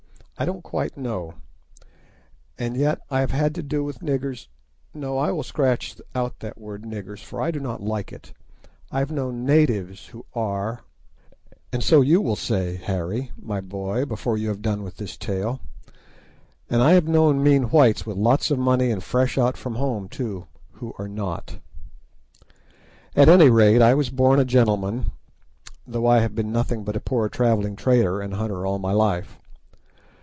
I 0.37 0.45
don't 0.45 0.63
quite 0.63 0.97
know, 0.97 1.35
and 2.57 2.75
yet 2.75 2.99
I 3.11 3.19
have 3.19 3.29
had 3.29 3.53
to 3.53 3.61
do 3.61 3.83
with 3.83 3.99
niggers—no, 3.99 5.15
I 5.15 5.31
will 5.31 5.43
scratch 5.43 5.95
out 6.15 6.39
that 6.39 6.57
word 6.57 6.81
"niggers," 6.81 7.23
for 7.23 7.39
I 7.39 7.51
do 7.51 7.59
not 7.59 7.79
like 7.83 8.11
it. 8.11 8.33
I've 8.91 9.11
known 9.11 9.45
natives 9.45 10.07
who 10.07 10.25
are, 10.33 10.81
and 11.71 11.83
so 11.83 12.01
you 12.01 12.21
will 12.21 12.35
say, 12.35 12.77
Harry, 12.77 13.29
my 13.39 13.61
boy, 13.61 14.03
before 14.05 14.35
you 14.35 14.47
have 14.47 14.63
done 14.63 14.81
with 14.81 14.97
this 14.97 15.15
tale, 15.15 15.59
and 16.71 16.81
I 16.81 16.93
have 16.93 17.07
known 17.07 17.43
mean 17.43 17.65
whites 17.69 18.07
with 18.07 18.17
lots 18.17 18.49
of 18.49 18.57
money 18.57 18.89
and 18.89 19.03
fresh 19.03 19.37
out 19.37 19.57
from 19.57 19.75
home, 19.75 20.09
too, 20.09 20.47
who 20.71 20.95
are 20.97 21.07
not. 21.07 21.59
At 23.15 23.29
any 23.29 23.51
rate, 23.51 23.79
I 23.83 23.93
was 23.93 24.09
born 24.09 24.39
a 24.39 24.45
gentleman, 24.45 25.11
though 25.85 26.07
I 26.07 26.17
have 26.21 26.33
been 26.33 26.51
nothing 26.51 26.83
but 26.83 26.95
a 26.95 26.99
poor 26.99 27.29
travelling 27.29 27.75
trader 27.75 28.19
and 28.21 28.33
hunter 28.33 28.65
all 28.65 28.79
my 28.79 28.91
life. 28.91 29.37